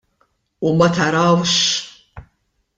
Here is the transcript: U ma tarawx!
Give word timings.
U 0.67 0.69
ma 0.77 0.87
tarawx! 0.95 1.53